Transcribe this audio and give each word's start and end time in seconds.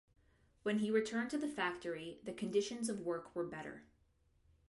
When 0.63 0.79
he 0.79 0.89
returned 0.89 1.29
to 1.29 1.37
the 1.37 1.47
factory 1.47 2.21
the 2.23 2.33
conditions 2.33 2.89
of 2.89 3.01
work 3.01 3.35
were 3.35 3.43
better. 3.45 3.83